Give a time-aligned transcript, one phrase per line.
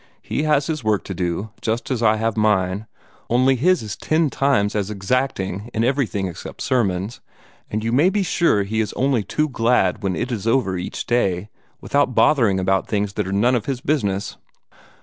[0.23, 2.87] He has his work to do, just as I have mine
[3.29, 7.21] only his is ten times as exacting in everything except sermons
[7.69, 11.05] and you may be sure he is only too glad when it is over each
[11.05, 11.49] day,
[11.81, 14.37] without bothering about things that are none of his business."